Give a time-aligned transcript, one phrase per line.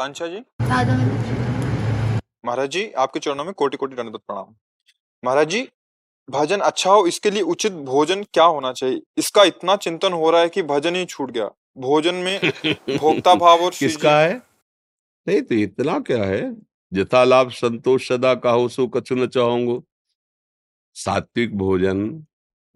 [0.00, 0.40] आकांक्षा जी।
[2.46, 4.54] महाराज जी आपके चरणों में कोटि कोटि दंडवत प्रणाम।
[5.22, 5.68] महाराज जी
[6.28, 9.00] भजन अच्छा हो इसके लिए उचित भोजन क्या होना चाहिए?
[9.18, 11.46] इसका इतना चिंतन हो रहा है कि भजन ही छूट गया।
[11.78, 12.40] भोजन में
[12.98, 14.34] भोक्ता भाव और किसका है?
[15.26, 16.54] नहीं तो इतना क्या है?
[16.92, 19.82] जथा लाभ संतोष सदा कहो सो कछु न चाहूंगो।
[20.96, 22.08] सात्विक भोजन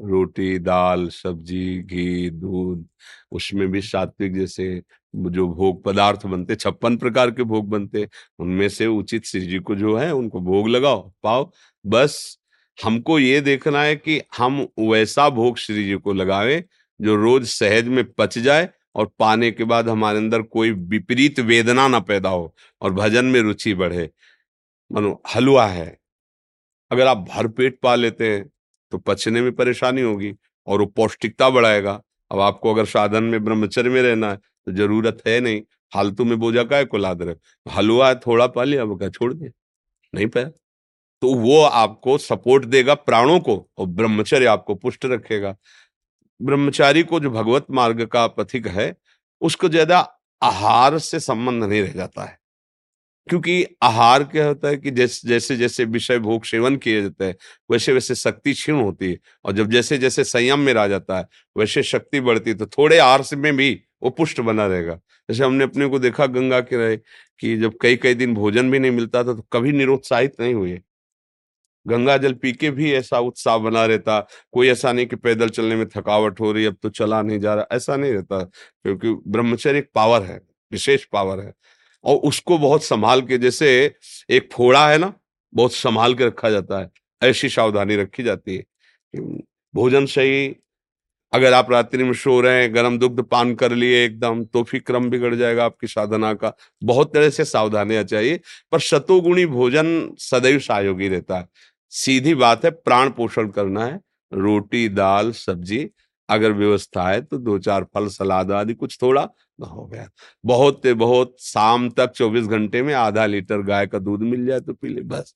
[0.05, 2.87] रोटी, दाल, सब्ज़ी, घी, दूध,
[3.33, 4.83] उसमें भी सात्विक जैसे
[5.17, 9.75] जो भोग पदार्थ बनते, छप्पन प्रकार के भोग बनते, उनमें से उचित श्री जी को
[9.75, 11.51] जो है, उनको भोग लगाओ, पाओ।
[11.87, 12.39] बस
[12.85, 16.65] हमको ये देखना है कि हम वैसा भोग श्री जी को लगावें
[17.01, 21.89] जो रोज सहज में पच जाए और पाने के बाद हमारे अंदर कोई विपरीत वेदना
[21.89, 24.11] ना पैदा हो और भजन में रुचि बढ़े।
[24.93, 25.99] मानो, हलवा है।
[26.91, 28.52] अगर आप भर पेट पा लेते हैं
[28.93, 30.33] तो पचने में परेशानी होगी
[30.67, 35.23] और वो पौष्टिकता बढ़ाएगा। अब आपको अगर साधन में ब्रह्मचर्य में रहना है तो ज़रूरत
[35.27, 35.61] है नहीं।
[35.93, 39.33] फालतू में बोझा काय को लाद रहे हलवा है, थोड़ा पा लिया वो क्या छोड़
[39.35, 39.51] दिया।
[40.13, 40.49] नहीं पाया?
[41.23, 45.55] तो वो आपको सपोर्ट देगा प्राणों को और ब्रह्मचर्य आपको पुष्ट रखेगा।
[46.41, 48.95] ब्रह्मचारी को जो भगवत मार्ग का पथिक है,
[49.43, 49.99] उसको ज़्यादा
[50.43, 52.39] आहार से संबंध नहीं रह जाता है।
[53.29, 57.35] क्योंकि आहार क्या होता है कि जैसे जैसे जैसे विषय भोग सेवन किए जाते हैं,
[57.71, 61.27] वैसे वैसे शक्ति क्षीण होती है। और जब जैसे जैसे संयम में रह जाता है,
[61.57, 64.95] वैसे शक्ति बढ़ती है तो थोड़े आहार में भी वो पुष्ट बना रहेगा।
[65.29, 66.97] जैसे हमने अपने को देखा गंगा के रहे
[67.41, 70.81] कि जब कई कई दिन भोजन भी नहीं मिलता था तो कभी निरुत्साहित नहीं हुए।
[71.87, 74.19] गंगा जल पी के भी ऐसा उत्साह बना रहता,
[74.53, 77.55] कोई ऐसा नहीं कि पैदल चलने में थकावट हो रही, अब तो चला नहीं जा
[77.55, 80.41] रहा, ऐसा नहीं रहता, क्योंकि ब्रह्मचर्य एक पावर है,
[80.73, 81.53] विशेष पावर है।
[82.05, 83.95] और उसको बहुत संभाल के, जैसे
[84.31, 85.13] एक फोड़ा है ना,
[85.53, 86.91] बहुत संभाल के रखा जाता है,
[87.23, 88.65] ऐसी सावधानी रखी जाती है।
[89.75, 90.55] भोजन सही,
[91.33, 94.81] अगर आप रात्रि में सो रहे हैं, गर्म दुग्ध पान कर लिए एकदम तो फिर
[94.81, 96.53] क्रम बिगड़ जाएगा आपकी साधना का।
[96.83, 98.41] बहुत तरह से सावधानियाँ चाहिए,
[98.73, 101.49] पर शतोगुणी भोजन सदैव सहयोगी रहता है।
[101.93, 104.01] सीधी बात है, प्राण पोषण करना है,
[104.33, 105.89] रोटी, दाल, सब्ज़ी
[106.29, 109.23] अगर व्यवस्था है तो दो चार फल, सलाद आदि कुछ थोड़ा
[109.59, 110.09] हो गया।
[110.45, 114.61] बहुत से, बहुत शाम तक चौबीस घंटे में आधा लीटर गाय का दूध मिल जाए
[114.61, 115.35] तो पी ले, बस।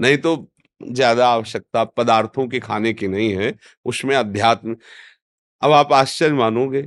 [0.00, 0.50] नहीं तो
[0.80, 3.54] ज़्यादा आवश्यकता पदार्थों के खाने की नहीं है,
[3.86, 4.76] उसमें अध्यात्म
[5.62, 6.82] अब आप आश्चर्य मानोगे,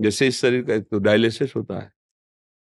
[0.00, 1.90] जैसे इस शरीर का तो डायलिसिस होता है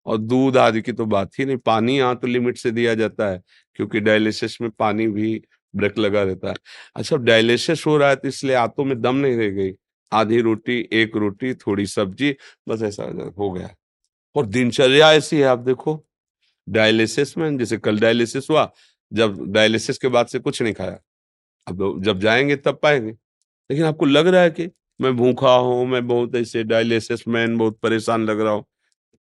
[0.07, 3.29] और दूध आदि की तो बात ही नहीं, पानी यहाँ तो लिमिट से दिया जाता
[3.29, 3.41] है,
[3.79, 5.41] क्योंकि डायलिसिस में पानी भी
[5.75, 6.55] ब्रेक लगा रहता है।
[6.97, 9.73] अच्छा डायलिसिस हो रहा है तो इसलिए आंतों में दम नहीं रह गई।
[10.13, 12.37] आधी रोटी, एक रोटी, थोड़ी सब्ज़ी,
[12.69, 13.75] बस ऐसा हो गया।
[14.35, 16.07] और दिनचर्या ऐसी है, आप देखो।
[16.69, 18.73] डायलिसिस में, जैसे कल डायलिसिस हुआ,
[19.13, 20.99] जब डायलिसिस के बाद से कुछ नहीं खाया।
[21.69, 23.11] अब जब जाएँगे, तब पाएँगे।
[23.71, 24.71] लेकिन आपको लग रहा है कि
[25.01, 28.65] मैं भूखा हूँ, मैं बहुत ऐसे डायलिसिस मैन, बहुत परेशान लग रहा हूँ।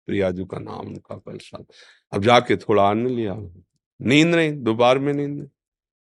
[0.07, 1.65] प्रियाजू का नाम उनका परेशान।
[2.13, 3.37] अब जाके थोड़ा अन्न लिया।
[4.03, 5.51] नींद नहीं, दोपहर में नींद।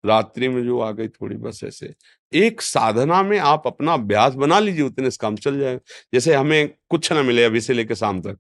[0.05, 1.95] रात्रि में जो आ गई, थोड़ी बस ऐसे
[2.33, 5.79] एक साधना में आप अपना अभ्यास बना लीजिए, उतने से काम चल जाए।
[6.13, 8.38] जैसे हमें कुछ ना मिले अभी से लेकर शाम तक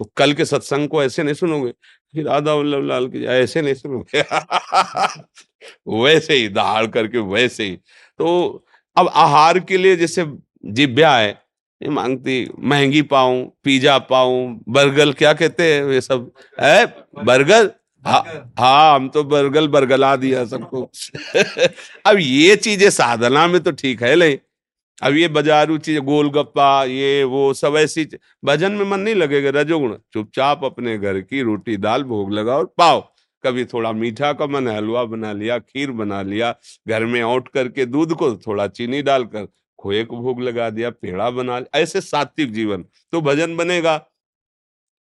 [0.00, 1.72] तो कल के सत्संग को ऐसे नहीं सुनोगे
[2.14, 4.22] फिर राधा वल्लभ लाल की ऐसे नहीं सुनोगे।
[6.04, 7.76] वैसे ही, दहाड़ करके वैसे ही।
[8.18, 8.64] तो
[8.96, 10.26] अब आहार के लिए जैसे
[10.66, 11.30] जिब्या है,
[11.82, 16.32] ये मांगती, महँगी पाऊँ, पिज्जा पाऊँ, बर्गर, क्या कहते हैं ये सब?
[16.60, 16.86] है?
[17.24, 17.72] बर्गर?
[18.04, 20.82] हाँ हम तो बर्गल बरगला दिया सबको।
[22.06, 24.36] अब ये चीज़ें साधना में तो ठीक है नहीं।
[24.98, 28.06] अब ये बाजारू चीज़ गोलगप्पा ये वो सब ऐसी
[28.44, 32.66] भजन में मन नहीं लगेगा। रजोगुण चुपचाप अपने घर की रोटी दाल भोग लगाओ और
[32.78, 33.00] पाओ।
[33.44, 36.54] कभी थोड़ा मीठा का मन हलवा बना लिया खीर बना लिया
[36.88, 39.46] घर में औट करके दूध को थोड़ा चीनी डालकर
[39.78, 43.96] खोए को भोग लगा दिया पेड़ा बना लिया ऐसे सात्विक जीवन। तो भजन बनेगा।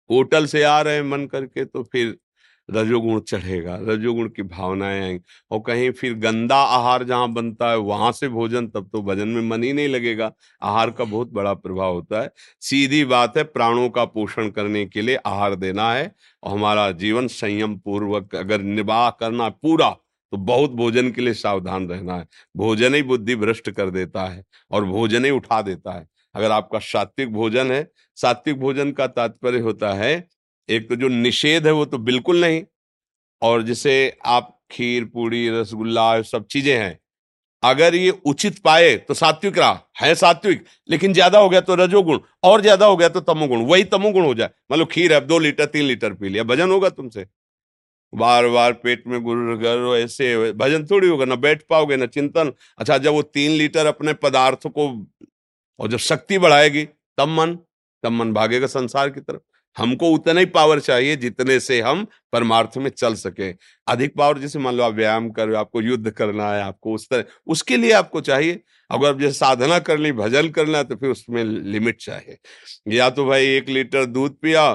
[0.10, 2.16] होटल से आ रहे हैं मन करके तो फिर
[2.70, 5.20] रजोगुण चढ़ेगा, रजोगुण की भावनाएँ आएँगी।
[5.52, 9.42] और कहीं फिर गंदा आहार जहाँ बनता है, वहाँ से भोजन, तब तो भजन में
[9.42, 10.32] मन ही नहीं लगेगा।
[10.62, 12.32] आहार का बहुत बड़ा प्रभाव होता है।
[12.62, 16.12] सीधी बात है, प्राणों का पोषण करने के लिए आहार देना है।
[16.44, 19.90] और हमारा जीवन संयम पूर्वक अगर निर्वाह करना पूरा
[20.34, 22.26] तो बहुत भोजन के लिए सावधान रहना है।
[22.58, 26.80] भोजन ही बुद्धि भ्रष्ट कर देता है और भोजन ही उठा देता है। अगर आपका
[26.80, 30.16] सात्विक भोजन है, सात्विक भोजन का तात्पर्य होता है
[30.70, 32.64] एक तो जो निषेध है वो तो बिल्कुल नहीं।
[33.42, 33.96] और जिसे
[34.28, 37.00] आप खीर, पूड़ी, रसगुल्ला सब चीज़ें हैं,
[37.64, 42.20] अगर ये उचित पाए तो सात्विक रहा, है सात्विक, लेकिन ज़्यादा हो गया तो रजोगुण,
[42.44, 45.40] और ज़्यादा हो गया तो तमोगुण, वही तमोगुण हो जाए। मान लो खीर है दो
[45.40, 47.26] लीटर, तीन लीटर पी लिया, भजन होगा तुमसे।
[48.14, 52.52] बार बार पेट में गुर गर, ऐसे भजन थोड़ी होगा, ना बैठ पाओगे, ना चिंतन।
[52.80, 54.88] अच्छा जब वो तीन लीटर अपने पदार्थ को,
[55.80, 56.86] और जब शक्ति बढ़ाएगी,
[57.18, 57.58] तब मन
[58.04, 59.42] तब मन भागेगा संसार की तरफ़।
[59.77, 63.51] हमको उतना ही पावर चाहिए जितने से हम परमार्थ में चल सके।
[63.88, 67.24] अधिक पावर जैसे मान लो आप व्यायाम कर आपको युद्ध करना है, आपको उस तरह,
[67.48, 71.10] उसके लिए आपको चाहिए। अगर आप जैसे साधना कर ली, भजन करना है तो फिर
[71.10, 72.38] उसमें लिमिट चाहिए।
[72.88, 74.66] या तो भाई एक लीटर दूध पिया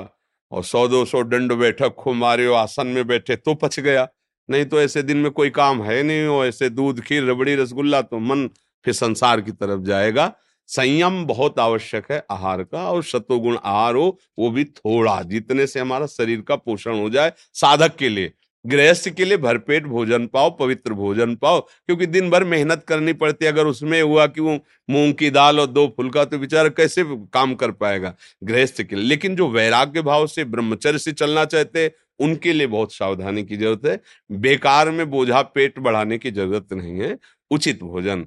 [0.52, 4.08] और सौ, दो सौ दंड बैठक खो मारे हो आसन में बैठे तो पच गया।
[4.48, 8.00] नहीं तो ऐसे दिन में कोई काम है नहीं हो ऐसे दूध, खीर, रबड़ी, रसगुल्ला
[8.02, 8.48] तो मन
[8.84, 10.32] फिर संसार की तरफ़ जाएगा।
[10.70, 15.80] संयम बहुत आवश्यक है आहार का और शतोगुण आहार हो, वो भी थोड़ा, जितने से
[15.80, 18.32] हमारा शरीर का पोषण हो जाए साधक के लिए।
[18.64, 23.44] गृहस्थ के लिए भरपेट भोजन पाओ, पवित्र भोजन पाओ, क्योंकि दिन भर मेहनत करनी पड़ती
[23.44, 24.58] है। अगर उसमें हुआ कि वो
[24.90, 28.14] मूंग की दाल और दो फुलका तो बेचारा कैसे काम कर पाएगा
[28.44, 29.04] गृहस्थ के लिए?
[29.04, 31.90] लेकिन जो वैराग्य भाव से, ब्रह्मचर्य से चलना चाहते हैं,
[32.20, 34.00] उनके लिए बहुत सावधानी की ज़रूरत है।
[34.38, 37.18] बेकार में बोझा पेट बढ़ाने की ज़रूरत नहीं है।
[37.50, 38.26] उचित भोजन।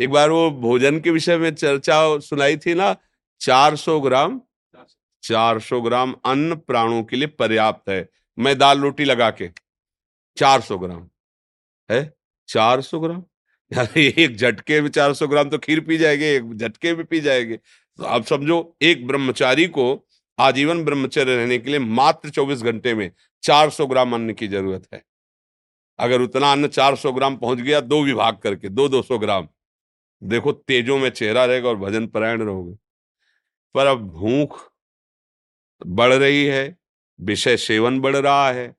[0.00, 2.96] एक बार वो भोजन के विषय में चर्चा सुनाई थी ना
[3.40, 4.40] 400 ग्राम
[5.22, 8.08] 400 ग्राम अन्न प्राणों के लिए पर्याप्त है।
[8.38, 9.50] मैं दाल रोटी लगा के
[10.36, 11.08] 400 ग्राम,
[11.90, 12.14] है?
[12.48, 13.22] 400 ग्राम?
[13.72, 17.56] यार एक झटके में 400 ग्राम तो खीर पी जाएगी, एक झटके में पी जाएगी।
[17.56, 20.06] तो आप समझो, एक ब्रह्मचारी को
[20.38, 23.10] आजीवन ब्रह्मचर्य रहने के लिए मात्र 24 घंटे में
[23.42, 25.04] 400 ग्राम अन्न की ज़रूरत है।
[25.98, 29.48] अगर उतना अन्न 400 ग्राम पहुँच गया, दो विभाग करके, दो दो सौ ग्राम
[30.22, 32.76] देखो तेजों में चेहरा रहेगा और भजन परायण रहोगे।
[33.74, 34.58] पर अब भूख
[35.86, 36.76] बढ़ रही है
[37.20, 38.74] विषय सेवन बढ़ रहा है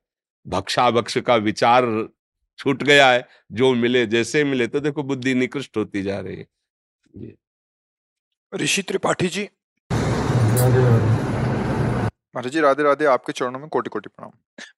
[0.46, 1.86] भक्षा भक्ष का विचार
[2.60, 7.34] छूट गया है जो मिले जैसे मिले तो देखो बुद्धि निकृष्ट होती जा रही है।
[8.54, 9.48] ऋषि त्रिपाठी जी।
[12.36, 14.32] महाराज जी, राधे राधे, आपके चरणों में कोटि कोटि प्रणाम।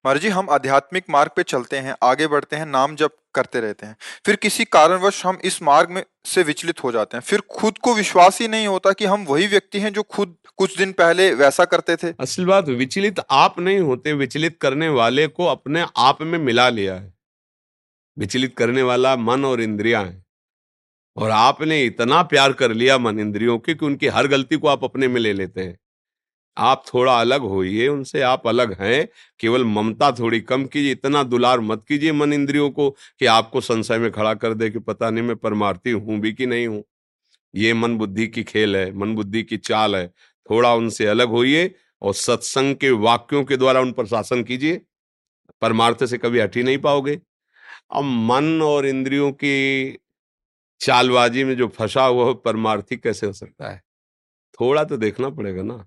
[0.06, 3.86] महाराज जी, हम आध्यात्मिक मार्ग पे चलते हैं, आगे बढ़ते हैं, नाम जप करते रहते
[3.86, 3.96] हैं।
[4.26, 7.94] फिर किसी कारणवश हम इस मार्ग में से विचलित हो जाते हैं। फिर खुद को
[7.94, 11.64] विश्वास ही नहीं होता कि हम वही व्यक्ति हैं जो खुद, कुछ दिन पहले वैसा
[11.64, 16.38] करते थे। असल बात, विचलित आप नहीं होते, विचलित करने वाले को अपने आप में
[16.38, 17.14] मिला लिया है।
[18.18, 20.24] विचलित करने वाला मन और इंद्रिया है।
[21.16, 24.84] और आपने इतना प्यार कर लिया मन इंद्रियों के कि उनकी हर गलती को आप
[24.84, 25.78] अपने में ले लेते हैं।
[26.58, 29.08] आप थोड़ा अलग होइए, उनसे आप अलग हैं।
[29.40, 33.98] केवल ममता थोड़ी कम कीजिए, इतना दुलार मत कीजिए मन इंद्रियों को कि आपको संशय
[33.98, 36.84] में खड़ा कर दे कि पता नहीं मैं परमार्थी हूँ भी कि नहीं हूँ।
[37.54, 40.08] ये मन बुद्धि की खेल है, मन बुद्धि की चाल है।
[40.50, 44.80] थोड़ा उनसे अलग होइए और सत्संग के वाक्यों के द्वारा उन पर शासन कीजिए।
[45.62, 47.20] परमार्थ से कभी हट ही नहीं पाओगे।
[47.92, 49.98] अब मन और इंद्रियों की
[50.80, 53.82] चालबाजी में जो फंसा हुआ परमार्थी कैसे हो सकता है?
[54.60, 55.86] थोड़ा तो देखना पड़ेगा ना।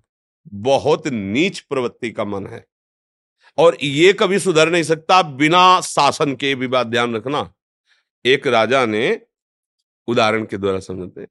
[0.52, 2.66] बहुत नीच प्रवृत्ति का मन है।
[3.58, 7.52] और ये कभी सुधर नहीं सकता, बिना शासन के भी बात ध्यान रखना।
[8.24, 9.20] एक राजा ने
[10.08, 11.26] उदाहरण के द्वारा समझते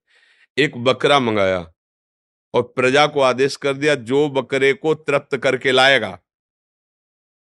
[0.57, 1.71] एक बकरा मंगाया
[2.53, 6.19] और प्रजा को आदेश कर दिया, जो बकरे को तृप्त करके लाएगा,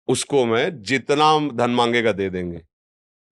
[0.07, 2.61] उसको मैं जितना धन मांगेगा दे देंगे।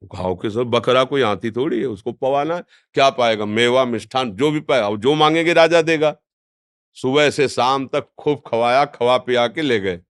[0.04, 2.60] घाव के सब बकरा कोई हाथी थोड़ी है, उसको पवाना
[2.94, 3.46] क्या पाएगा?
[3.46, 6.16] मेवा, मिष्ठान, जो भी पाएगा, जो मांगेंगे राजा देगा।
[6.96, 10.02] सुबह से शाम तक खूब खवाया, खवा पिया के ले गए।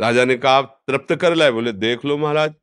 [0.00, 2.54] राजा ने कहा तृप्त कर लाए। बोले, देख लो महाराज।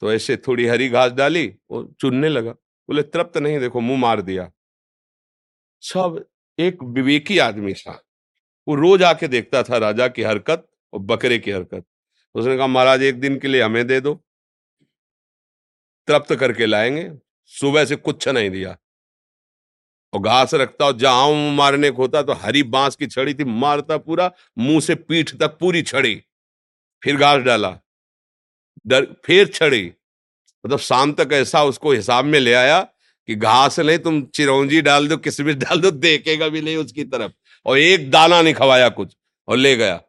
[0.00, 4.20] तो ऐसे थोड़ी हरी घास डाली वो चुनने लगा। बोले, तृप्त नहीं, देखो मुँह मार
[4.20, 4.52] दिया।
[5.80, 6.26] सब
[6.58, 8.02] एक विवेकी आदमी था।
[8.68, 11.84] वो रोज आके देखता था राजा की हरकत और बकरे की हरकत।
[12.34, 14.14] उसने कहा, महाराज, एक दिन के लिए हमें दे दो।
[16.06, 17.12] तृप्त करके लाएँगे।
[17.44, 18.78] सुबह से कुछ नहीं दिया।
[20.12, 23.96] और घास रखता और जहाँ मारने को होता तो हरी बाँस की छड़ी थी मारता
[23.96, 26.22] पूरा, मुँह से पीठ तक पूरी छड़ी।
[27.04, 27.78] फिर घास डाला।
[28.86, 29.92] डर, फिर छड़ी।
[30.66, 32.80] मतलब शाम तक ऐसा उसको हिसाब में ले आया
[33.26, 37.32] कि घास नहीं, तुम चिरौंजी डाल दो, किसमिस डाल दो, देखेगा भी नहीं उसकी तरफ़।
[37.66, 39.16] और एक दाना नहीं खवाया कुछ,
[39.48, 40.00] और ले गया।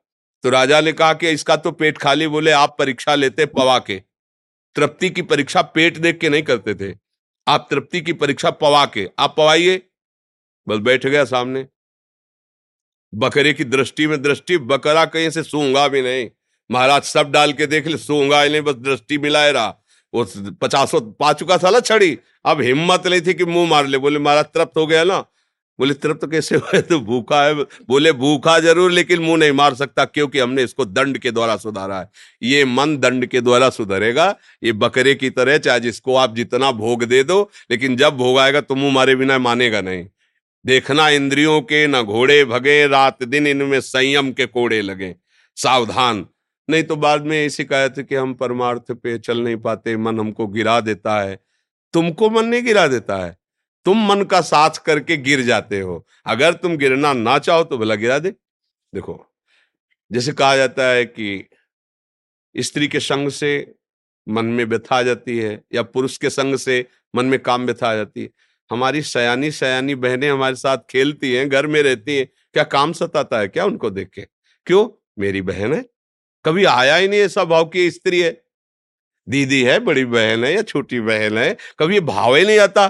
[0.44, 4.04] तो राजा ने कहा कि इसका तो पेट खाली, बोले, आप परीक्षा लेते पवा के।
[4.76, 6.98] तृप्ति की परीक्षा पेट देख के नहीं करते थे।
[7.48, 9.89] आप तृप्ति की परीक्षा पवा के। आप पवाइए।
[10.70, 11.68] बस बैठ गया सामने।
[13.16, 16.30] बकरे की दृष्टि में दृष्टि, बकरा कहीं से सूँगा भी नहीं।
[16.72, 19.76] महाराज सब डाल के देख ले सूँगा ही नहीं, बस दृष्टि मिलाए रहा।
[20.14, 20.26] वो
[20.62, 24.46] पचासों पा चुका साला छड़ी। अब हिम्मत नहीं थी कि मुँह मार ले। बोले, महाराज
[24.46, 25.26] तृप्त हो गया ना?
[25.80, 26.82] बोले, तृप्त कैसे हुए?
[26.90, 27.54] तो भूखा है।
[27.88, 32.00] बोले, भूखा ज़रूर, लेकिन मुँह नहीं मार सकता, क्योंकि हमने इसको दंड के द्वारा सुधारा
[32.00, 32.10] है।
[32.44, 37.04] ये मन दंड के द्वारा सुधरेगा। ये बकरे की तरह, चाहे जिसको आप जितना भोग
[37.04, 40.08] दे दो, लेकिन जब भोग आएगा तो मुँह मारे बिना मानेगा नहीं।
[40.66, 45.16] देखना इंद्रियों के न घोड़े भगे, रात दिन इनमें संयम के कोड़े लगे।
[45.56, 46.28] सावधान।
[46.70, 50.48] नहीं तो बाद में ये शिकायत कि हम परमार्थ पे चल नहीं पाते, मन हमको
[50.48, 51.40] गिरा देता है।
[51.94, 53.38] तुमको मन नहीं गिरा देता है।
[53.86, 57.96] तुम मन का साथ करके गिर जाते हो। अगर तुम गिरना ना चाहो तो भला
[57.96, 58.30] गिरा दे।
[58.94, 59.26] देखो,
[60.12, 61.50] जैसे कहा जाता है कि
[62.58, 63.76] स्त्री के संग से
[64.30, 66.86] मन में व्यथा जाती है या पुरुष के संग से
[67.16, 68.30] मन में काम व्यथा जाती है।
[68.72, 73.40] हमारी सयानी सयानी बहनें हमारे साथ खेलती हैं, घर में रहती हैं, क्या काम सताता
[73.40, 74.22] है क्या उनको देख के?
[74.66, 75.12] क्यों?
[75.20, 75.86] मेरी बहन है।
[76.46, 78.46] कभी आया ही नहीं ऐसा भाव की स्त्री है।
[79.30, 82.88] दीदी है, बड़ी बहन है या छोटी बहन है, कभी ये भाव ही नहीं आता।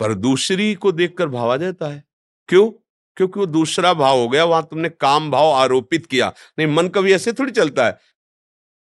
[0.00, 2.04] पर दूसरी को देखकर भाव आ जाता है।
[2.48, 2.70] क्यों?
[3.16, 7.12] क्योंकि वो दूसरा भाव हो गया, वहाँ तुमने काम भाव आरोपित किया। नहीं, मन कभी
[7.12, 7.98] ऐसे थोड़ी चलता है।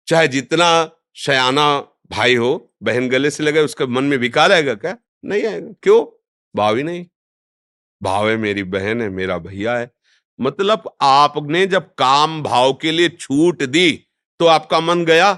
[0.06, 1.80] चाहे जितना शयाना
[2.10, 4.96] भाई हो, बहन गले से लगे, उसके मन में विकार आएगा क्या?
[5.24, 6.04] नहीं आएगा क्यों?
[6.54, 7.06] भाव ही नहीं।
[8.02, 9.90] भाव है मेरी बहन है, मेरा भैया है।
[10.38, 13.90] मतलब आपने जब काम भाव के लिए छूट दी
[14.40, 15.30] तो आपका मन गया?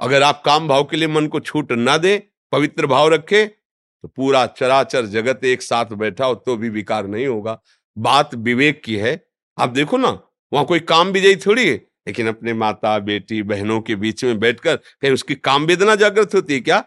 [0.00, 2.16] अगर आप काम भाव के लिए मन को छूट ना दे,
[2.52, 7.26] पवित्र भाव रखे तो पूरा चराचर जगत एक साथ बैठा हो तो भी विकार नहीं
[7.26, 7.60] होगा।
[7.96, 9.12] बात विवेक की है।
[9.58, 10.08] आप देखो ना,
[10.52, 11.74] वहाँ कोई काम विजयी थोड़ी है,
[12.06, 16.54] लेकिन अपने माता, बेटी, बहनों के बीच में बैठकर कहीं उसकी काम वेदना जागृत होती
[16.54, 16.82] है क्या?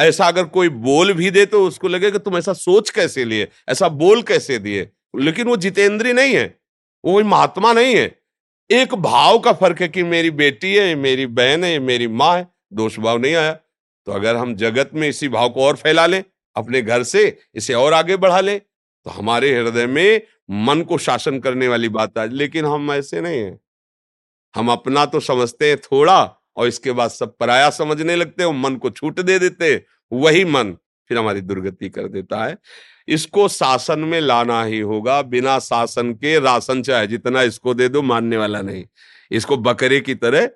[0.00, 3.48] ऐसा अगर कोई बोल भी दे तो उसको लगे कि तुम ऐसा सोच कैसे लिए?
[3.68, 4.90] ऐसा बोल कैसे दिए?
[5.20, 6.58] लेकिन वो जितेंद्री नहीं है।
[7.04, 8.18] वो महात्मा नहीं है।
[8.70, 12.48] एक भाव का फ़र्क है कि मेरी बेटी है, मेरी बहन है, मेरी माँ है,
[12.72, 13.52] दोष भाव नहीं आया।
[14.06, 16.24] तो अगर हम जगत में इसी भाव को और फैला लें,
[16.56, 18.60] अपने घर से इसे और आगे बढ़ा लें
[19.06, 20.20] तो हमारे हृदय में
[20.50, 23.58] मन को शासन करने वाली बात है लेकिन हम ऐसे नहीं है।
[24.54, 26.24] हम अपना तो समझते हैं थोड़ा
[26.56, 29.74] और इसके बाद सब पराया समझने लगते हैं मन को छूट दे देते
[30.12, 30.76] वही मन
[31.10, 32.56] फिर हमारी दुर्गति कर देता है।
[33.08, 38.02] इसको शासन में लाना ही होगा। बिना शासन के राशन चाहे जितना इसको दे दो,
[38.02, 38.84] मानने वाला नहीं।
[39.30, 40.48] इसको बकरे की तरह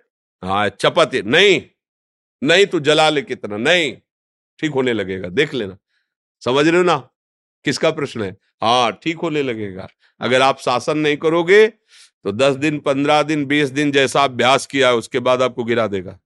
[0.42, 1.60] हाँ चपत, नहीं
[2.42, 3.92] नहीं तू जला ले कितना नहीं,
[4.60, 5.76] ठीक होने लगेगा। देख लेना।
[6.42, 6.96] समझ रहे हो ना?
[7.64, 8.30] किसका प्रश्न है?
[8.62, 9.88] हाँ ठीक होने लगेगा।
[10.20, 11.66] अगर आप शासन नहीं करोगे
[12.24, 16.18] तो दस दिन, पंद्रह दिन, बीस दिन जैसा अभ्यास किया, उसके बाद आपको गिरा देगा।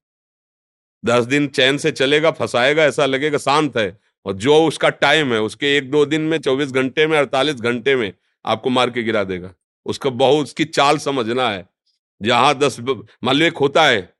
[1.04, 5.40] दस दिन चैन से चलेगा, फंसाएगा, ऐसा लगेगा, शांत है। और जो उसका टाइम है,
[5.40, 8.12] उसके एक दो दिन में, चौबीस घंटे में, अड़तालीस घंटे में,
[8.46, 9.54] आपको मार के गिरा देगा।
[9.86, 11.68] उसका बहुत, उसकी चाल समझना है।
[12.22, 12.80] जहाँ दस
[13.24, 14.14] मान लो एक होता है।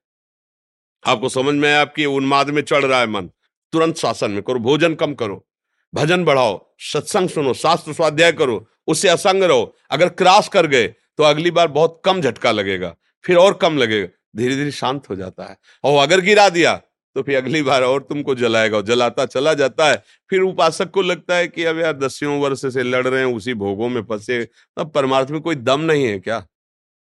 [1.07, 3.31] आपको समझ में आया आपकी उन्माद में चढ़ रहा है मन।
[3.73, 5.49] तुरंत शासन में करो, भोजन कम करो।
[5.95, 11.25] भजन बढ़ाओ, सत्संग सुनो, शास्त्र स्वाध्याय करो, उससे असंग रहो। अगर क्रॉस कर गए तो
[11.25, 15.45] अगली बार बहुत कम झटका लगेगा, फिर और कम लगेगा धीरे धीरे शांत हो जाता
[15.45, 16.81] है। और अगर गिरा दिया
[17.17, 19.97] तो फिर अगली बार और तुमको जलाएगा, और जलाता चला जाता है।
[20.31, 23.55] फिर उपासक को लगता है कि अब यार दसियों वर्ष से लड़ रहे हैं, उसी
[23.55, 24.43] भोगों में फंसे
[24.77, 26.39] तब परमार्थ में कोई दम नहीं है क्या?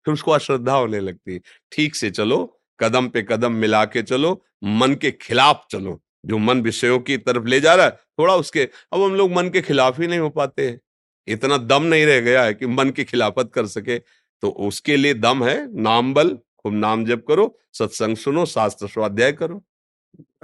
[0.07, 1.40] फिर उसको अश्रद्धा होने लगती है।
[1.73, 2.45] ठीक से चलो,
[2.81, 4.33] कदम पे कदम मिला के चलो,
[4.64, 8.69] मन के खिलाफ चलो। जो मन विषयों की तरफ़ ले जा रहा है, थोड़ा उसके,
[8.93, 10.81] अब हम लोग मन के खिलाफ ही नहीं हो पाते हैं।
[11.29, 15.15] इतना दम नहीं रह गया है कि मन की खिलाफत कर सके। तो उसके लिए
[15.15, 19.62] दम है नाम बल खूब नाम जप करो सत्संग सुनो शास्त्र स्वाध्याय करो।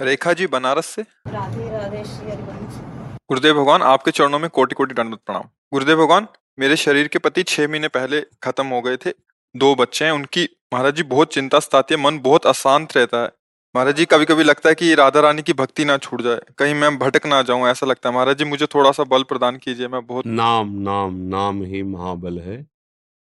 [0.00, 1.02] रेखा जी बनारस से?
[1.02, 2.80] राधे राधे श्री हरिवंश
[3.28, 6.26] गुरुदेव भगवान आपके चरणों में कोटि कोटि दंडवत प्रणाम। गुरुदेव भगवान
[6.58, 9.10] मेरे शरीर के पति छह महीने पहले खत्म हो गए थे।
[9.54, 13.30] दो बच्चे हैं उनकी महाराज जी बहुत चिंता सताती है मन बहुत अशांत रहता है।
[13.76, 16.74] महाराज जी कभी कभी लगता है कि राधा रानी की भक्ति ना छूट जाए, कहीं
[16.74, 19.88] मैं भटक ना जाऊँ, ऐसा लगता है। महाराज जी, मुझे थोड़ा सा बल प्रदान कीजिए,
[19.88, 22.56] मैं बहुत नाम नाम नाम ही महाबल है।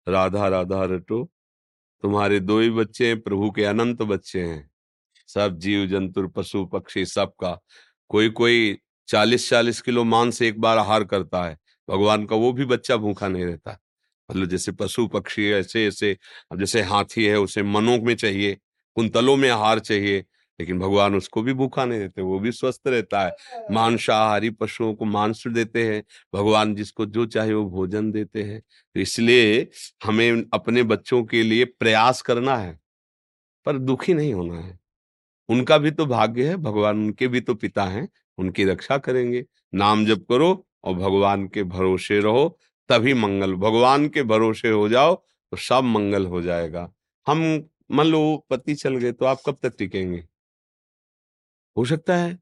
[0.08, 1.24] राधा राधा रटो,
[2.04, 4.70] तुम्हारे दो ही बच्चे हैं, प्रभु के अनंत बच्चे हैं।
[5.30, 7.58] सब जीव, जंतु, पशु, पक्षी, सबका।
[8.10, 8.78] कोई कोई
[9.08, 13.28] चालीस चालीस किलो मांस एक बार आहार करता है, भगवान का वो भी बच्चा भूखा
[13.28, 13.78] नहीं रहता।
[14.30, 16.16] मतलब जैसे पशु, पक्षी ऐसे ऐसे
[16.52, 18.58] अब जैसे हाथी है, उसे मनों में चाहिए
[18.98, 20.26] कुंतलों में आहार चाहिए
[20.60, 23.36] लेकिन भगवान उसको भी भूखा नहीं देते वो भी स्वस्थ रहता है।
[23.72, 26.02] मांसाहारी पशुओं को मांस देते हैं
[26.34, 29.68] भगवान जिसको जो चाहे वो भोजन देते हैं। तो इसलिए
[30.06, 32.80] हमें अपने बच्चों के लिए प्रयास करना है
[33.66, 34.78] पर दुखी नहीं होना है।
[35.50, 40.06] उनका भी तो भाग्य है भगवान उनके भी तो पिता हैं उनकी रक्षा करेंगे। नाम
[40.06, 40.52] जप करो
[40.84, 42.48] और भगवान के भरोसे रहो
[42.90, 46.92] तभी मंगल भगवान के भरोसे हो जाओ तो सब मंगल हो जाएगा।
[47.28, 50.24] हम मान लो पति चल गए तो आप कब तक टिकेंगे?
[51.78, 52.38] हो सकता है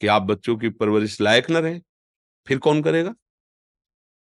[0.00, 1.80] कि आप बच्चों की परवरिश लायक न रहे,
[2.46, 3.14] फिर कौन करेगा?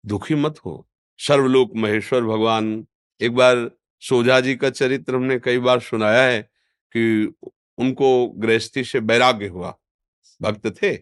[0.04, 0.86] दुखी मत हो।
[1.20, 2.86] सर्वलोक महेश्वर भगवान,
[3.22, 3.70] एक बार
[4.04, 6.42] सोझा जी का चरित्र हमने कई बार सुनाया है
[6.96, 7.34] कि
[7.78, 9.75] उनको गृहस्थी से वैराग्य हुआ।
[10.42, 10.96] भक्त थे,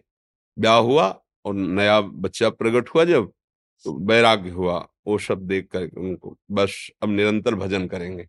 [0.56, 1.08] ब्याह हुआ
[1.44, 3.32] और नया बच्चा प्रकट हुआ जब
[3.84, 8.28] तो वैराग्य हुआ, वो सब देख कर उनको, बस अब निरंतर भजन करेंगे।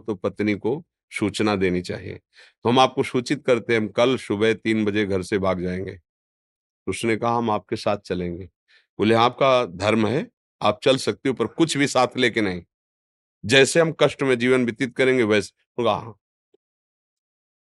[0.00, 2.14] तो पत्नी को सूचना देनी चाहिए।
[2.62, 6.00] तो हम आपको सूचित करते हैं, हम कल सुबह तीन बजे घर से भाग जाएँगे।
[6.86, 8.44] उसने कहा, हम आपके साथ चलेंगे।
[8.98, 10.30] बोले, आपका धर्म है,
[10.62, 12.62] आप चल सकते हो, पर कुछ भी साथ लेके नहीं।
[13.44, 16.14] जैसे हम कष्ट में जीवन व्यतीत करेंगे, वैसे होगा हाँ।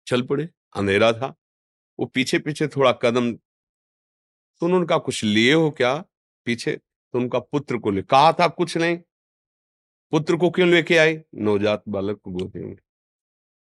[0.08, 1.36] चल पड़े, अंधेरा था।
[2.00, 3.38] वो पीछे पीछे थोड़ा कदम
[4.62, 5.96] तो उन्होंने कहा कुछ लिए हो क्या
[6.46, 6.76] पीछे?
[6.76, 8.98] तो उनका पुत्र को ले कहा था कुछ नहीं।
[10.12, 11.18] पुत्र को क्यों लेके आई?
[11.36, 12.76] नवजात बालक को गोदी में।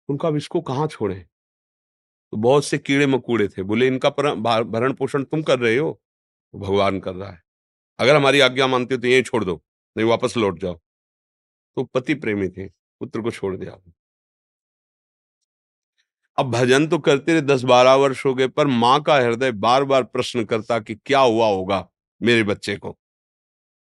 [0.09, 1.15] उनका अब इसको कहाँ छोड़े?
[1.15, 4.09] तो बहुत से कीड़े मकूड़े थे। बोले, इनका
[4.63, 5.91] भरण पोषण तुम कर रहे हो?
[6.53, 7.41] तो भगवान कर रहा है।
[7.99, 9.61] अगर हमारी आज्ञा मानते हो तो यही छोड़ दो,
[9.97, 10.79] नहीं वापस लौट जाओ।
[11.75, 13.77] तो पति प्रेमी थे, पुत्र को छोड़ दिया।
[16.39, 19.83] अब भजन तो करते रहे, दस बारह वर्ष हो गए, पर माँ का हृदय बार
[19.83, 21.87] बार प्रश्न करता कि क्या हुआ होगा
[22.21, 22.97] मेरे बच्चे को।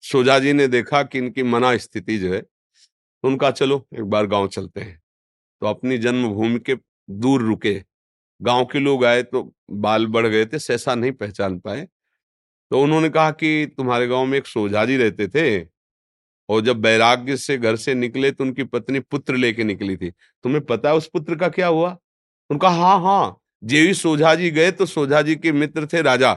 [0.03, 4.27] सोजा जी ने देखा कि इनकी मना स्थिति जो है तो उनका चलो, एक बार
[4.27, 4.99] गाँव चलते हैं।
[5.61, 6.75] तो अपनी जन्मभूमि के
[7.09, 7.73] दूर रुके।
[8.41, 11.87] गाँव के लोग आए तो बाल बढ़ गए थे, सहसा नहीं पहचान पाए।
[12.71, 15.59] तो उन्होंने कहा कि तुम्हारे गाँव में एक सोझा जी रहते थे,
[16.49, 20.65] और जब वैराग्य से घर से निकले तो उनकी पत्नी पुत्र लेके निकली थी। तुम्हें
[20.65, 21.97] पता है उस पुत्र का क्या हुआ?
[22.51, 26.31] उनका हाँ हाँ जेवी सोझा जी गए तो सोझा जी के मित्र थे राजा।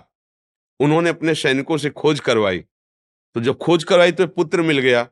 [0.80, 2.58] उन्होंने अपने सैनिकों से खोज करवाई।
[3.36, 5.02] तो जब खोज करवाई तो पुत्र मिल गया।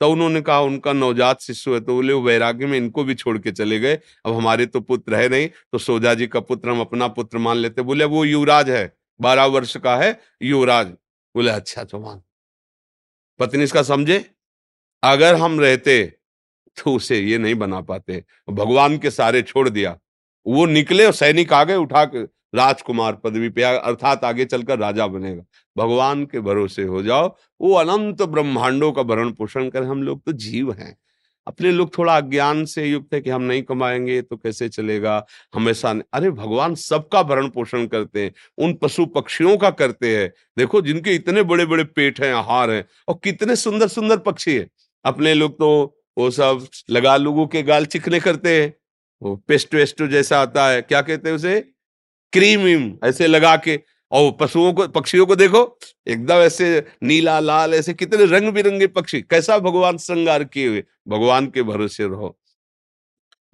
[0.00, 3.52] तो उन्होंने कहा, उनका नवजात शिशु है। तो बोले वैराग्य में इनको भी छोड़ के
[3.52, 3.94] चले गए।
[4.26, 7.56] अब हमारे तो पुत्र है नहीं तो सोजा जी का पुत्र हम अपना पुत्र मान
[7.56, 10.86] लेते बोले वो युवराज है, बारह वर्ष का है, युवराज।
[11.34, 12.22] बोले अच्छा तो मान।
[13.40, 14.24] पत्नी इसका, समझे?
[15.02, 16.04] अगर हम रहते
[16.76, 19.98] तो उसे ये नहीं बना पाते। भगवान के सारे छोड़ दिया।
[20.46, 22.22] वो निकले और सैनिक आगे उठा के
[22.54, 25.42] राजकुमार पदवी पे अर्थात आगे चलकर राजा बनेगा।
[25.76, 30.32] भगवान के भरोसे हो जाओ। वो अनंत ब्रह्मांडों का भरण पोषण कर। हम लोग तो
[30.32, 30.96] जीव हैं।
[31.46, 35.26] अपने लोग थोड़ा अज्ञान से युक्त है कि हम नहीं कमाएँगे तो कैसे चलेगा?
[35.54, 40.82] हमेशा अरे भगवान सबका भरण पोषण करते हैं। उन पशु पक्षियों का करते हैं। देखो
[40.82, 44.68] जिनके इतने बड़े बड़े पेट हैं, आहार हैं और कितने सुंदर सुंदर पक्षी है।
[45.04, 48.74] अपने लोग तो वो सब लगा लोगों के गाल चिकने करते हैं।
[49.22, 51.60] वो पेस्ट वेस्ट जैसा आता है। क्या कहते हैं उसे?
[52.32, 53.80] क्रीम वीम, ऐसे लगा के।
[54.12, 59.22] और पशुओं को, पक्षियों को देखो, एकदम ऐसे नीला, लाल, ऐसे कितने रंग बिरंगे पक्षी।
[59.22, 62.38] कैसा भगवान श्रृंगार किए हुए। भगवान के भरोसे रहो।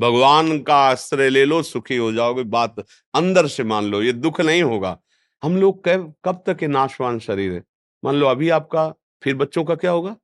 [0.00, 2.76] भगवान का आश्रय ले लो, सुखी हो जाओगे। बात
[3.14, 5.00] अंदर से मान लो, ये दुख नहीं होगा।
[5.42, 7.64] हम लोग कब कब तक ये नाशवान शरीर है?
[8.04, 10.16] मान लो अभी आपका, फिर बच्चों का क्या होगा?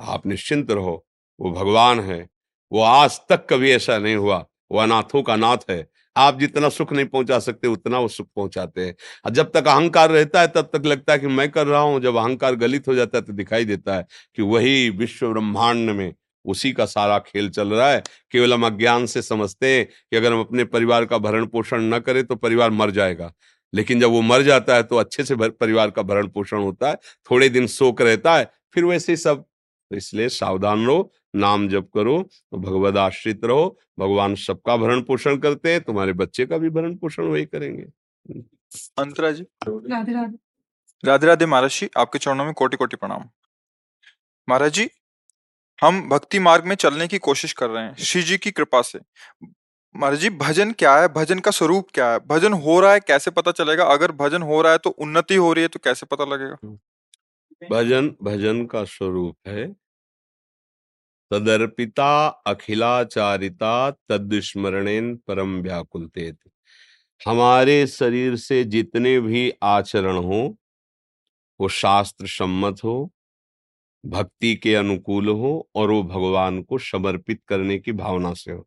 [0.00, 1.06] आप निश्चिंत रहो,
[1.40, 2.28] वो भगवान है।
[2.72, 6.92] वो आज तक कभी ऐसा नहीं हुआ। वो अनाथों का नाथ है। आप जितना सुख
[6.92, 10.86] नहीं पहुँचा सकते, उतना वो सुख पहुंचाते हैं। जब तक अहंकार रहता है, तब तक
[10.86, 13.64] लगता है कि मैं कर रहा हूँ। जब अहंकार गलित हो जाता है तो दिखाई
[13.64, 16.12] देता है कि वही विश्व ब्रह्मांड में
[16.44, 18.02] उसी का सारा खेल चल रहा है।
[18.32, 21.98] केवल हम अज्ञान से समझते हैं कि अगर हम अपने परिवार का भरण पोषण न
[21.98, 23.32] करें तो परिवार मर जाएगा।
[23.72, 26.94] लेकिन जब वो मर जाता है तो अच्छे से परिवार का भरण पोषण होता है।
[27.30, 29.44] थोड़े दिन शोक रहता है, फिर वैसे सब
[29.90, 32.18] तो इसलिए सावधान रहो नाम जप करो
[32.54, 37.24] भगवद आश्रित रहो भगवान सबका भरण पोषण करते हैं तुम्हारे बच्चे का भी भरण पोषण
[37.24, 37.84] वही करेंगे।
[38.98, 40.36] अंतरा जी राधे राधे।
[41.04, 43.28] राधे राधे महाराज जी आपके चरणों में कोटि कोटि प्रणाम।
[44.48, 44.88] महाराज जी
[45.78, 48.98] हम भक्ति मार्ग में चलने की कोशिश कर रहे हैं श्री जी की कृपा से।
[49.94, 51.08] महाराज जी भजन क्या है?
[51.08, 52.18] भजन का स्वरूप क्या है?
[52.26, 53.84] भजन हो रहा है कैसे पता चलेगा?
[53.84, 56.76] अगर भजन हो रहा है तो उन्नति हो रही है तो कैसे पता लगेगा?
[57.62, 59.66] भजन भजन का स्वरूप है।
[61.30, 66.32] तदर्पिता अखिलाचारिता तदस्मरणेन परम व्याकुलते
[67.26, 70.56] हमारे शरीर से जितने भी आचरण हो,
[71.60, 73.10] वो शास्त्र सम्मत हो,
[74.04, 78.66] भक्ति के अनुकूल हो और वो भगवान को समर्पित करने की भावना से हो।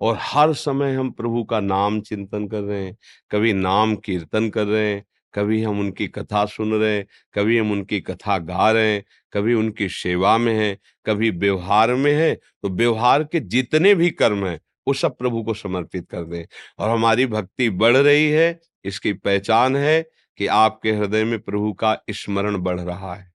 [0.00, 2.96] और हर समय हम प्रभु का नाम चिंतन कर रहे हैं,
[3.30, 7.72] कभी नाम कीर्तन कर रहे हैं कभी हम उनकी कथा सुन रहे हैं, कभी हम
[7.72, 12.68] उनकी कथा गा रहे हैं, कभी उनकी सेवा में है, कभी व्यवहार में है तो
[12.68, 16.44] व्यवहार के जितने भी कर्म हैं, वो सब प्रभु को समर्पित कर दें।
[16.78, 20.02] और हमारी भक्ति बढ़ रही है, इसकी पहचान है
[20.38, 23.32] कि आपके हृदय में प्रभु का स्मरण बढ़ रहा है।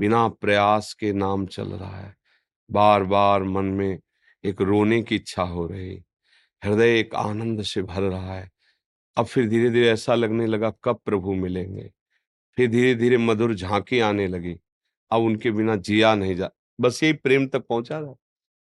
[0.00, 2.14] बिना प्रयास के नाम चल रहा है।
[2.70, 3.98] बार बार मन में
[4.44, 6.02] एक रोने की इच्छा हो रही।
[6.64, 8.51] हृदय एक आनंद से भर रहा है।
[9.16, 11.90] अब फिर धीरे धीरे ऐसा लगने लगा, कब प्रभु मिलेंगे?
[12.58, 14.56] फिर धीरे धीरे मधुर झांकी आने लगी।
[15.10, 18.14] अब उनके बिना जिया नहीं जा, बस यही प्रेम तक पहुँचा रहा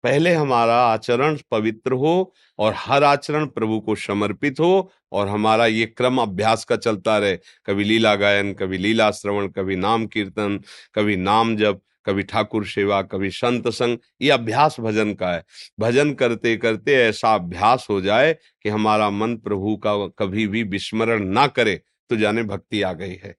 [0.04, 5.86] पहले हमारा आचरण पवित्र हो और हर आचरण प्रभु को समर्पित हो और हमारा ये
[5.88, 10.60] क्रम अभ्यास का चलता रहे। कभी लीला गायन, कभी लीला श्रवण, कभी नाम कीर्तन,
[10.96, 15.44] कभी नाम जप कभी ठाकुर सेवा, कभी संत संग, ये अभ्यास भजन का है।
[15.80, 21.24] भजन करते करते ऐसा अभ्यास हो जाए कि हमारा मन प्रभु का कभी भी विस्मरण
[21.24, 23.36] ना करे तो जाने भक्ति आ गई है।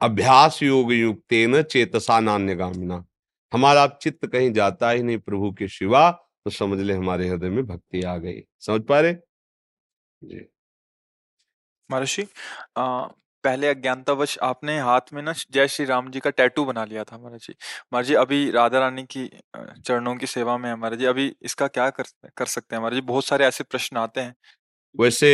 [0.00, 1.34] अभ्यास योग युक्त
[1.70, 3.04] चेतसा नान्य गामिना
[3.52, 6.10] हमारा चित्त कहीं जाता ही नहीं प्रभु के शिवा
[6.44, 9.14] तो समझ ले हमारे हृदय में भक्ति आ गई। समझ पा रहे?
[10.22, 10.46] जी।
[11.90, 12.22] महर्षि
[13.44, 17.18] पहले अज्ञानतावश आपने हाथ में ना जय श्री राम जी का टैटू बना लिया था
[17.18, 17.54] महाराज जी।
[17.92, 19.28] महाराज जी, अभी राधा रानी की
[19.78, 22.04] चरणों की सेवा में है महाराज जी, अभी इसका क्या कर
[22.36, 23.06] कर सकते हैं महाराज जी?
[23.06, 24.34] बहुत सारे ऐसे प्रश्न आते हैं।
[24.94, 25.30] वैसे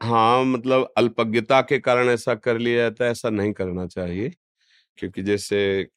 [0.00, 4.30] हाँ मतलब अल्पज्ञता के कारण ऐसा कर लिया जाता है, ऐसा नहीं करना चाहिए।
[4.98, 5.88] क्योंकि जैसे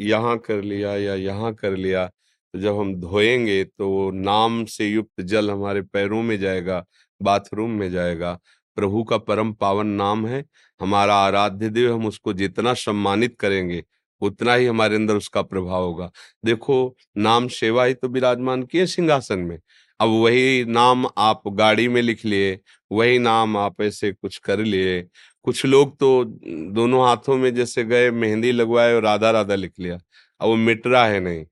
[0.00, 2.06] यहाँ कर लिया या यहाँ कर लिया
[2.54, 6.84] तो जब हम धोएँगे तो नाम से युक्त जल हमारे पैरों में जाएगा,
[7.20, 8.38] बाथरूम में जाएगा।
[8.76, 10.44] प्रभु का परम पावन नाम है,
[10.80, 13.82] हमारा आराध्य देव, हम उसको जितना सम्मानित करेंगे,
[14.22, 16.10] उतना ही हमारे अंदर उसका प्रभाव होगा।
[16.44, 19.58] देखो, नाम सेवा ही तो विराजमान किए सिंहासन में।
[20.00, 22.58] अब वही नाम आप गाड़ी में लिख लिए,
[22.92, 25.02] वही नाम आप ऐसे कुछ कर लिए।
[25.42, 26.24] कुछ लोग तो
[26.72, 29.96] दोनों हाथों में जैसे गए, मेहंदी लगवाए और राधा राधा लिख लिया।
[30.40, 31.44] अब वो मिट रहा है नहीं।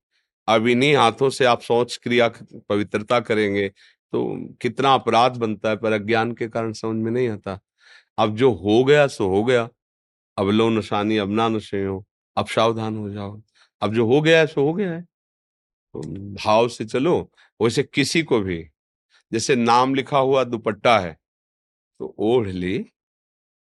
[0.48, 2.28] अब इन्हीं हाथों से आप सोच क्रिया,
[2.68, 3.70] पवित्रता करेंगे
[4.12, 4.24] तो
[4.62, 7.58] कितना अपराध बनता है, पर अज्ञान के कारण समझ में नहीं आता।
[8.18, 9.68] अब जो हो गया, सो हो गया।
[10.36, 12.04] अब लो नशानी अब ना नशे हो
[12.36, 13.40] अब सावधान हो जाओ।
[13.82, 15.02] अब जो हो गया है, सो हो गया है।
[15.74, 16.02] तो
[16.36, 17.20] भाव से चलो,
[17.60, 18.62] वैसे किसी को भी।
[19.32, 21.12] जैसे नाम लिखा हुआ दुपट्टा है
[22.00, 22.78] तो ओढ़ ली,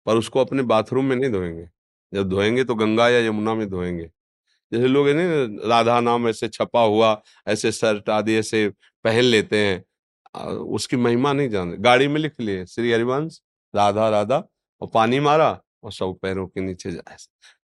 [0.07, 1.67] पर उसको अपने बाथरूम में नहीं धोएँगे।
[2.13, 4.05] जब धोएँगे तो गंगा या यमुना में धोएँगे।
[4.71, 8.69] जैसे लोग है ना, राधा नाम ऐसे छपा हुआ, ऐसे शर्ट आदि ऐसे
[9.05, 9.83] पहन लेते हैं
[10.35, 13.41] उसकी महिमा नहीं जान गाड़ी में लिख लिए, श्री हरिवंश,
[13.73, 14.43] राधा राधा,
[14.81, 15.49] और पानी मारा
[15.83, 17.17] और सब पैरों के नीचे जाए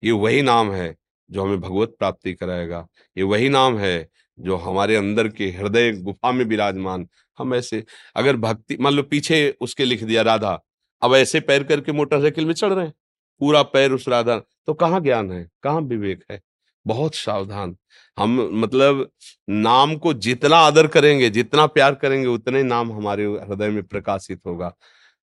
[0.04, 0.96] ये वही नाम है
[1.30, 2.86] जो हमें भगवत प्राप्ति कराएगा।
[3.18, 4.08] ये वही नाम है
[4.40, 7.08] जो हमारे अंदर के हृदय गुफा में विराजमान।
[7.40, 7.84] हम ऐसे,
[8.16, 10.60] अगर भक्ति, मान लो पीछे उसके लिख दिया राधा,
[11.02, 12.94] अब ऐसे पैर करके मोटरसाइकिल में चढ़ रहे हैं।
[13.42, 15.50] पूरा पैर उस राधा तो कहाँ ज्ञान है?
[15.64, 16.42] कहाँ विवेक है?
[16.88, 17.78] बहुत सावधान।
[18.20, 19.10] हम मतलब
[19.50, 24.74] नाम को जितना आदर करेंगे, जितना प्यार करेंगे, उतने नाम हमारे हृदय में प्रकाशित होगा।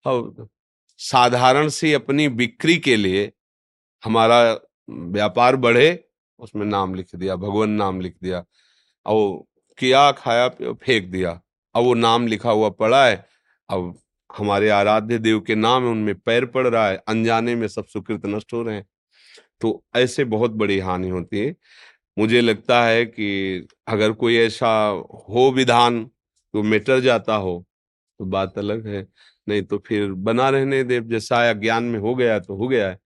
[0.04, 0.48] और
[0.98, 3.32] साधारण सी अपनी बिक्री के लिए
[4.04, 4.58] हमारा
[4.90, 6.04] व्यापार बढ़े,
[6.38, 8.44] उसमें नाम लिख दिया, भगवान नाम लिख दिया,
[9.06, 9.44] और
[9.78, 11.40] किया, खाया फेंक दिया।
[11.74, 13.26] अब वो नाम लिखा हुआ पड़ा है,
[13.68, 13.98] अब
[14.38, 18.26] हमारे आराध्य देव के नाम है, उनमें पैर पड़ रहा है, अनजाने में सब सुकृत
[18.26, 18.86] नष्ट हो रहे हैं।
[19.62, 21.54] तो ऐसे बहुत बड़ी हानि होती है।
[22.16, 24.68] मुझे लगता है कि अगर कोई ऐसा
[25.30, 26.04] हो विधान
[26.54, 27.64] तो मिटर जाता हो
[28.20, 29.06] तो बात अलग है।
[29.46, 32.98] नहीं तो फिर बना रहने दे, जैसा ज्ञान में हो गया तो हो गया है।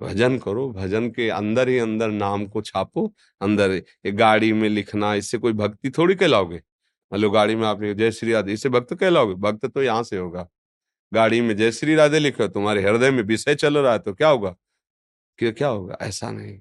[0.00, 3.06] भजन करो, भजन के अंदर ही अंदर नाम को छापो,
[3.40, 7.94] अंदर ये गाड़ी में लिखना, इससे कोई भक्ति थोड़ी कहलाओगे। मान लो गाड़ी में आपने
[7.94, 10.46] जय श्री राधे, इससे भक्त कहलाओगे, भक्त तो यहाँ से होगा।
[11.12, 14.28] गाड़ी में जय श्री राधे लिखो तुम्हारे हृदय में विषय चल रहा है तो क्या
[14.28, 14.54] होगा?
[15.38, 15.96] कि क्या होगा?
[16.02, 16.58] ऐसा नहीं।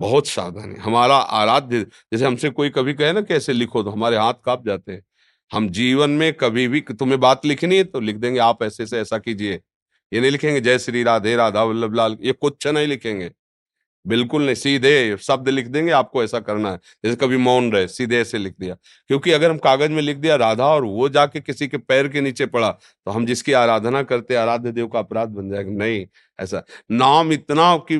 [0.00, 1.80] बहुत सावधानी हमारा आराध्य,
[2.12, 5.02] जैसे हमसे कोई कभी कहे ना कैसे लिखो तो हमारे हाथ काँप जाते हैं।
[5.50, 9.00] हम जीवन में कभी भी तुम्हें बात लिखनी है तो लिख देंगे, आप ऐसे से
[9.00, 9.54] ऐसा कीजिए।
[10.12, 13.30] ये नहीं लिखेंगे, जय श्री राधे, राधा वल्लभ लाल। ये कुछ नहीं लिखेंगे।
[14.04, 18.20] बिल्कुल नहीं, सीधे शब्द लिख देंगे, आपको ऐसा करना है। जैसे कभी मौन रहे, सीधे
[18.20, 18.76] ऐसे लिख दिया।
[19.10, 22.20] क्योंकि अगर हम कागज़ में लिख दिया राधा और वो जाके किसी के पैर के
[22.20, 26.06] नीचे पड़ा तो हम जिसकी आराधना करते आराध्य देव का अपराध बन जाएगा। नहीं
[26.40, 27.98] ऐसा। नाम इतना कि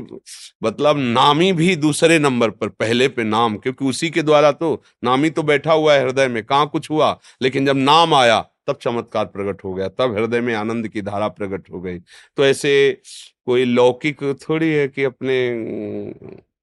[0.64, 5.30] मतलब नामी भी दूसरे नंबर पर, पहले पे नाम, क्योंकि उसी के द्वारा तो नामी
[5.30, 7.18] तो बैठा हुआ है हृदय में, कहाँ कुछ हुआ?
[7.42, 11.28] लेकिन जब नाम आया, तब चमत्कार प्रकट हो गया, तब हृदय में आनंद की धारा
[11.28, 11.98] प्रकट हो गई।
[12.36, 13.00] तो ऐसे
[13.46, 15.34] कोई लौकिक थोड़ी है कि अपने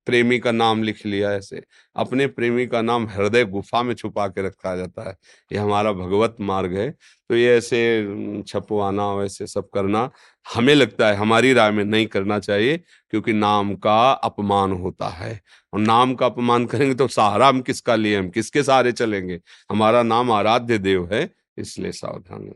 [0.06, 1.62] प्रेमी का नाम लिख लिया ऐसे।
[1.96, 5.16] अपने प्रेमी का नाम हृदय गुफा में छुपा के रखा जाता है।
[5.52, 6.90] ये हमारा भगवत मार्ग है।
[7.30, 10.10] तो ये ऐसे छपवाना वैसे सब करना
[10.46, 12.78] हमें लगता है हमारी राय में नहीं करना चाहिए
[13.10, 15.40] क्योंकि नाम का अपमान होता है।
[15.74, 19.40] और नाम का अपमान करेंगे तो सहारा हम किसका लिए हम किसके सहारे चलेंगे?
[19.72, 22.52] हमारा नाम आराध्य देव है इसलिए सावधान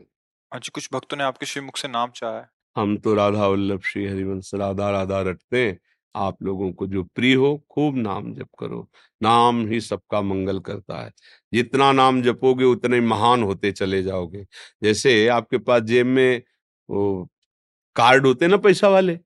[0.52, 4.06] आज कुछ भक्तों ने आपके श्रीमुख से नाम चाहा है। हम तो राधा वल्लभ श्री
[4.06, 5.78] हरिवंश राधा राधा रटते हैं।
[6.14, 8.88] आप लोगों को जो प्रिय हो, खूब नाम जप करो।
[9.22, 11.12] नाम ही सबका मंगल करता है।
[11.52, 14.44] जितना नाम जपोगे, उतने महान होते चले जाओगे।
[14.82, 16.42] जैसे आपके पास जेब में
[16.88, 17.28] वो
[17.96, 19.16] कार्ड होते ना पैसा वाले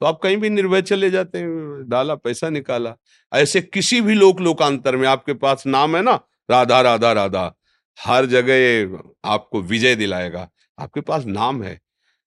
[0.00, 2.94] तो आप कहीं भी निर्भय चले जाते हैं, डाला, पैसा निकाला।
[3.32, 6.14] ऐसे किसी भी लोक, लोकांतर में आपके पास नाम है ना,
[6.50, 7.54] राधा राधा राधा,
[7.98, 11.80] हर जगह आपको विजय दिलाएगा। आपके पास नाम है।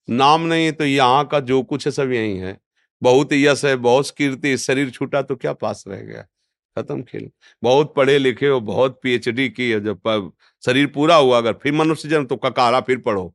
[0.08, 2.58] नाम नहीं है तो यहाँ का जो कुछ है सब यही है।
[3.04, 6.26] बहुत यश है, बहुत कीर्ति, शरीर छूटा तो क्या पास रह गया?
[6.78, 7.30] खत्म खेल।
[7.64, 10.32] बहुत पढ़े लिखे हो, बहुत पीएचडी की है, जब
[10.64, 13.34] शरीर पूरा हुआ, अगर फिर मनुष्य जन्म तो ककारा फिर पढ़ो।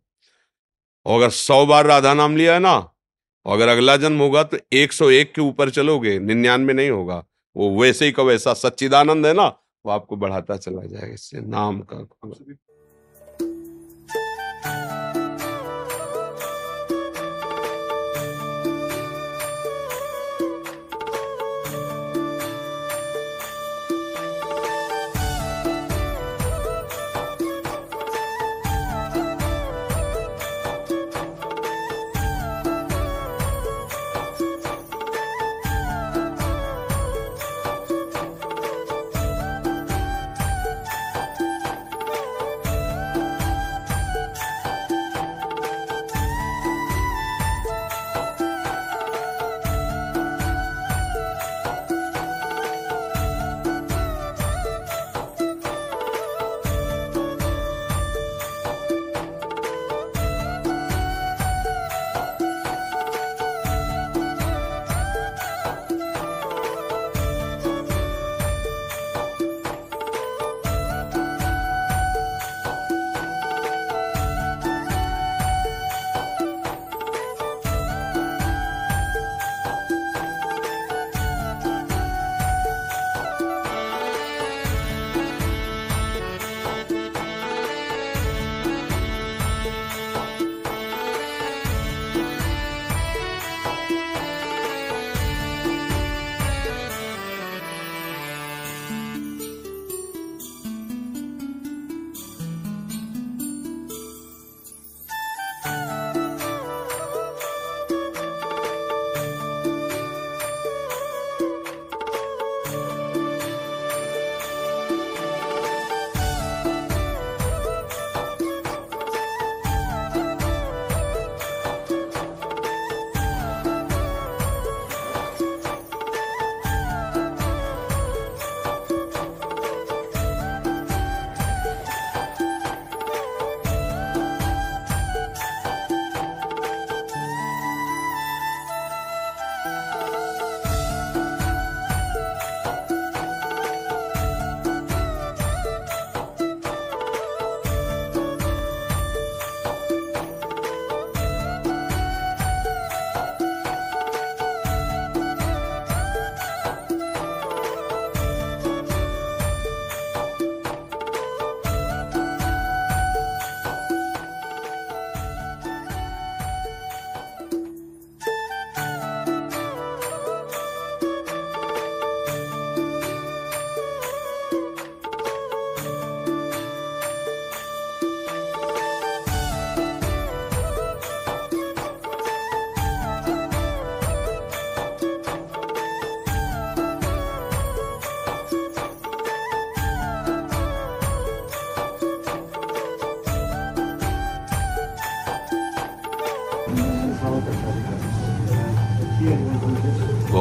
[1.07, 2.75] और अगर सौ बार राधा नाम लिया है ना
[3.47, 7.25] अगर अगला जन्म होगा तो एक सौ एक के ऊपर चलोगे, निन्यानवे नहीं होगा।
[7.57, 11.81] वो वैसे ही का वैसा सच्चिदानंद है ना, वो आपको बढ़ाता चला जाएगा, इससे नाम
[11.83, 12.07] का।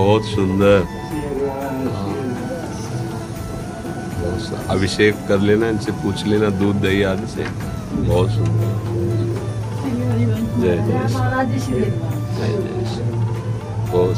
[0.07, 0.83] बहुत सुंदर।
[4.19, 7.43] बहुत अभिषेक कर लेना, इनसे पूछ लेना दूध, दही आदि से।
[7.93, 8.69] बहुत सुंदर।
[10.61, 10.93] जय जय
[12.37, 13.03] जय जय
[13.91, 14.15] बहुत